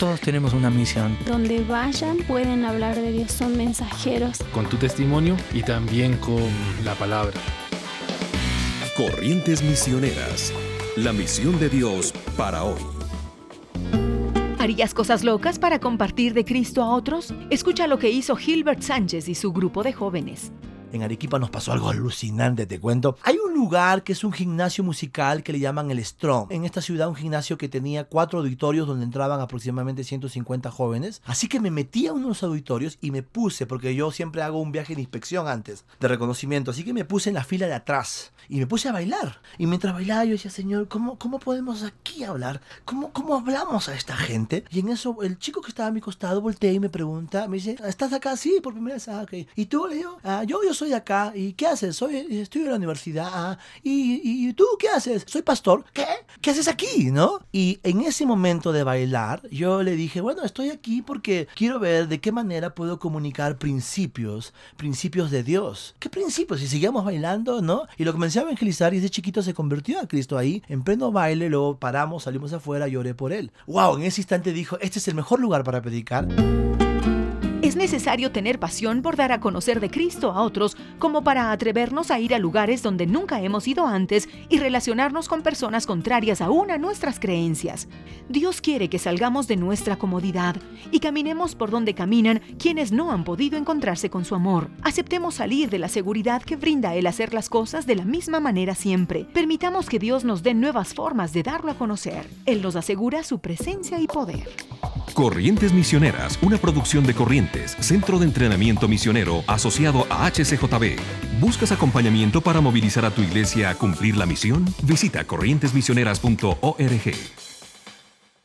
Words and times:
Todos 0.00 0.18
tenemos 0.22 0.54
una 0.54 0.70
misión. 0.70 1.14
Donde 1.26 1.62
vayan 1.62 2.16
pueden 2.26 2.64
hablar 2.64 2.96
de 2.96 3.12
Dios, 3.12 3.32
son 3.32 3.54
mensajeros. 3.58 4.38
Con 4.54 4.66
tu 4.66 4.78
testimonio 4.78 5.36
y 5.52 5.62
también 5.62 6.16
con 6.16 6.42
la 6.86 6.94
palabra. 6.94 7.34
Corrientes 8.96 9.62
Misioneras. 9.62 10.54
La 10.96 11.12
misión 11.12 11.60
de 11.60 11.68
Dios 11.68 12.14
para 12.34 12.64
hoy. 12.64 12.80
¿Harías 14.58 14.94
cosas 14.94 15.22
locas 15.22 15.58
para 15.58 15.80
compartir 15.80 16.32
de 16.32 16.46
Cristo 16.46 16.82
a 16.82 16.94
otros? 16.94 17.34
Escucha 17.50 17.86
lo 17.86 17.98
que 17.98 18.08
hizo 18.08 18.36
Gilbert 18.36 18.80
Sánchez 18.80 19.28
y 19.28 19.34
su 19.34 19.52
grupo 19.52 19.82
de 19.82 19.92
jóvenes. 19.92 20.50
En 20.92 21.02
Arequipa 21.02 21.38
nos 21.38 21.50
pasó 21.50 21.72
algo 21.72 21.88
alucinante, 21.88 22.66
te 22.66 22.80
cuento. 22.80 23.16
Hay 23.22 23.36
un 23.38 23.54
lugar 23.54 24.02
que 24.02 24.12
es 24.12 24.24
un 24.24 24.32
gimnasio 24.32 24.82
musical 24.82 25.42
que 25.44 25.52
le 25.52 25.60
llaman 25.60 25.90
el 25.90 26.04
Strong. 26.04 26.50
En 26.50 26.64
esta 26.64 26.80
ciudad 26.80 27.08
un 27.08 27.14
gimnasio 27.14 27.56
que 27.58 27.68
tenía 27.68 28.04
cuatro 28.04 28.40
auditorios 28.40 28.88
donde 28.88 29.04
entraban 29.04 29.40
aproximadamente 29.40 30.02
150 30.02 30.70
jóvenes. 30.70 31.22
Así 31.26 31.46
que 31.46 31.60
me 31.60 31.70
metí 31.70 32.08
a 32.08 32.12
uno 32.12 32.22
de 32.22 32.28
los 32.30 32.42
auditorios 32.42 32.98
y 33.00 33.12
me 33.12 33.22
puse, 33.22 33.66
porque 33.66 33.94
yo 33.94 34.10
siempre 34.10 34.42
hago 34.42 34.60
un 34.60 34.72
viaje 34.72 34.96
de 34.96 35.00
inspección 35.00 35.46
antes, 35.46 35.84
de 36.00 36.08
reconocimiento. 36.08 36.72
Así 36.72 36.82
que 36.82 36.92
me 36.92 37.04
puse 37.04 37.30
en 37.30 37.34
la 37.34 37.44
fila 37.44 37.66
de 37.66 37.74
atrás 37.74 38.32
y 38.48 38.58
me 38.58 38.66
puse 38.66 38.88
a 38.88 38.92
bailar. 38.92 39.40
Y 39.58 39.66
mientras 39.66 39.94
bailaba 39.94 40.24
yo 40.24 40.32
decía, 40.32 40.50
Señor, 40.50 40.88
¿cómo, 40.88 41.18
cómo 41.18 41.38
podemos 41.38 41.84
aquí 41.84 42.24
hablar? 42.24 42.60
¿Cómo, 42.84 43.12
¿Cómo 43.12 43.36
hablamos 43.36 43.88
a 43.88 43.94
esta 43.94 44.16
gente? 44.16 44.64
Y 44.70 44.80
en 44.80 44.88
eso 44.88 45.16
el 45.22 45.38
chico 45.38 45.60
que 45.60 45.68
estaba 45.68 45.88
a 45.88 45.92
mi 45.92 46.00
costado 46.00 46.40
voltea 46.40 46.72
y 46.72 46.80
me 46.80 46.88
pregunta, 46.88 47.46
me 47.46 47.58
dice, 47.58 47.76
¿estás 47.86 48.12
acá? 48.12 48.36
Sí, 48.36 48.58
por 48.60 48.72
primera 48.72 48.94
vez. 48.94 49.08
Ah. 49.08 49.24
¿Y 49.54 49.66
tú, 49.66 49.86
le 49.86 49.96
digo, 49.96 50.18
ah, 50.24 50.42
yo, 50.44 50.60
yo 50.64 50.74
soy 50.74 50.79
acá. 50.92 51.32
¿Y 51.34 51.52
qué 51.52 51.66
haces? 51.66 51.96
Soy, 51.96 52.16
estoy 52.16 52.62
en 52.62 52.70
la 52.70 52.76
universidad. 52.76 53.28
Ah, 53.32 53.58
¿y, 53.82 54.20
¿y 54.22 54.52
tú 54.54 54.64
qué 54.78 54.88
haces? 54.88 55.24
Soy 55.26 55.42
pastor. 55.42 55.84
¿Qué? 55.92 56.06
¿Qué 56.40 56.50
haces 56.50 56.68
aquí? 56.68 57.10
¿No? 57.10 57.40
Y 57.52 57.78
en 57.82 58.00
ese 58.00 58.26
momento 58.26 58.72
de 58.72 58.82
bailar, 58.82 59.42
yo 59.50 59.82
le 59.82 59.96
dije, 59.96 60.20
bueno, 60.20 60.42
estoy 60.42 60.70
aquí 60.70 61.02
porque 61.02 61.48
quiero 61.54 61.78
ver 61.78 62.08
de 62.08 62.20
qué 62.20 62.32
manera 62.32 62.74
puedo 62.74 62.98
comunicar 62.98 63.58
principios, 63.58 64.52
principios 64.76 65.30
de 65.30 65.42
Dios. 65.42 65.94
¿Qué 65.98 66.08
principios? 66.08 66.62
Y 66.62 66.68
seguíamos 66.68 67.04
bailando, 67.04 67.62
¿no? 67.62 67.86
Y 67.96 68.04
lo 68.04 68.12
comencé 68.12 68.38
a 68.38 68.42
evangelizar 68.42 68.94
y 68.94 68.98
ese 68.98 69.10
chiquito 69.10 69.42
se 69.42 69.54
convirtió 69.54 70.00
a 70.00 70.06
Cristo 70.06 70.38
ahí, 70.38 70.62
en 70.68 70.82
pleno 70.82 71.12
baile, 71.12 71.48
luego 71.48 71.78
paramos, 71.78 72.24
salimos 72.24 72.52
afuera, 72.52 72.88
lloré 72.88 73.14
por 73.14 73.32
él. 73.32 73.52
¡Wow! 73.66 73.96
En 73.96 74.04
ese 74.04 74.20
instante 74.20 74.52
dijo, 74.52 74.78
este 74.80 74.98
es 74.98 75.08
el 75.08 75.14
mejor 75.14 75.40
lugar 75.40 75.64
para 75.64 75.82
predicar. 75.82 76.26
Es 77.70 77.76
necesario 77.76 78.32
tener 78.32 78.58
pasión 78.58 79.00
por 79.00 79.14
dar 79.14 79.30
a 79.30 79.38
conocer 79.38 79.78
de 79.78 79.90
Cristo 79.90 80.32
a 80.32 80.42
otros 80.42 80.76
como 80.98 81.22
para 81.22 81.52
atrevernos 81.52 82.10
a 82.10 82.18
ir 82.18 82.34
a 82.34 82.40
lugares 82.40 82.82
donde 82.82 83.06
nunca 83.06 83.40
hemos 83.42 83.68
ido 83.68 83.86
antes 83.86 84.28
y 84.48 84.58
relacionarnos 84.58 85.28
con 85.28 85.42
personas 85.42 85.86
contrarias 85.86 86.40
aún 86.40 86.72
a 86.72 86.78
nuestras 86.78 87.20
creencias. 87.20 87.86
Dios 88.28 88.60
quiere 88.60 88.90
que 88.90 88.98
salgamos 88.98 89.46
de 89.46 89.54
nuestra 89.54 89.94
comodidad 89.94 90.56
y 90.90 90.98
caminemos 90.98 91.54
por 91.54 91.70
donde 91.70 91.94
caminan 91.94 92.40
quienes 92.58 92.90
no 92.90 93.12
han 93.12 93.22
podido 93.22 93.56
encontrarse 93.56 94.10
con 94.10 94.24
su 94.24 94.34
amor. 94.34 94.68
Aceptemos 94.82 95.36
salir 95.36 95.70
de 95.70 95.78
la 95.78 95.86
seguridad 95.86 96.42
que 96.42 96.56
brinda 96.56 96.96
el 96.96 97.06
hacer 97.06 97.32
las 97.32 97.48
cosas 97.48 97.86
de 97.86 97.94
la 97.94 98.04
misma 98.04 98.40
manera 98.40 98.74
siempre. 98.74 99.26
Permitamos 99.32 99.88
que 99.88 100.00
Dios 100.00 100.24
nos 100.24 100.42
dé 100.42 100.54
nuevas 100.54 100.92
formas 100.92 101.32
de 101.32 101.44
darlo 101.44 101.70
a 101.70 101.78
conocer. 101.78 102.28
Él 102.46 102.62
nos 102.62 102.74
asegura 102.74 103.22
su 103.22 103.38
presencia 103.38 104.00
y 104.00 104.08
poder. 104.08 104.48
Corrientes 105.20 105.74
Misioneras, 105.74 106.38
una 106.40 106.56
producción 106.56 107.04
de 107.04 107.12
Corrientes, 107.12 107.76
Centro 107.80 108.18
de 108.18 108.24
Entrenamiento 108.24 108.88
Misionero 108.88 109.44
asociado 109.46 110.06
a 110.08 110.26
HCJB. 110.30 110.98
¿Buscas 111.38 111.72
acompañamiento 111.72 112.40
para 112.40 112.62
movilizar 112.62 113.04
a 113.04 113.10
tu 113.10 113.20
iglesia 113.20 113.68
a 113.68 113.74
cumplir 113.74 114.16
la 114.16 114.24
misión? 114.24 114.64
Visita 114.82 115.24
corrientesmisioneras.org. 115.24 117.49